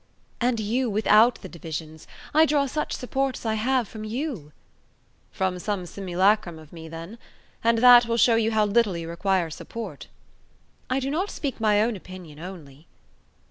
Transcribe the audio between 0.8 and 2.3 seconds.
without the 'divisions.'